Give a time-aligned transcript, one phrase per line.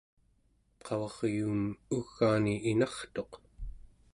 [0.85, 1.61] qavaryuum
[1.97, 3.31] ugaani inartuq